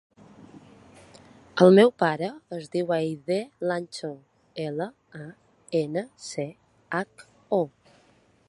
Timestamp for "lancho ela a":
3.73-5.29